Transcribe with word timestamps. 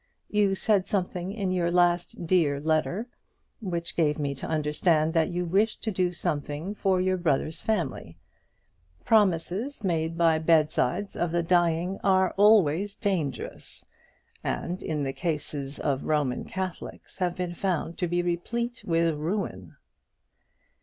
You 0.31 0.55
said 0.55 0.87
something 0.87 1.31
in 1.31 1.51
your 1.51 1.69
last 1.69 2.25
dear 2.25 2.59
letter 2.59 3.05
which 3.61 3.95
gave 3.95 4.17
me 4.17 4.33
to 4.33 4.47
understand 4.47 5.13
that 5.13 5.29
you 5.29 5.45
wished 5.45 5.83
to 5.83 5.91
do 5.91 6.11
something 6.11 6.73
for 6.73 6.99
your 6.99 7.17
brother's 7.17 7.61
family. 7.61 8.17
Promises 9.05 9.83
made 9.83 10.17
by 10.17 10.39
the 10.39 10.43
bed 10.43 10.71
sides 10.71 11.15
of 11.15 11.31
the 11.31 11.43
dying 11.43 11.99
are 12.03 12.31
always 12.35 12.95
dangerous, 12.95 13.85
and 14.43 14.81
in 14.81 15.03
the 15.03 15.13
cases 15.13 15.77
of 15.77 16.03
Roman 16.05 16.45
Catholics 16.45 17.19
have 17.19 17.35
been 17.35 17.53
found 17.53 17.99
to 17.99 18.07
be 18.07 18.23
replete 18.23 18.81
with 18.83 19.13
ruin. 19.13 19.75